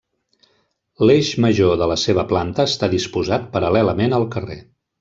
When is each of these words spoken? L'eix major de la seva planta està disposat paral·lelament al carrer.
L'eix 1.09 1.29
major 1.45 1.75
de 1.81 1.89
la 1.91 1.97
seva 2.05 2.23
planta 2.33 2.65
està 2.71 2.89
disposat 2.97 3.47
paral·lelament 3.57 4.21
al 4.21 4.27
carrer. 4.37 4.59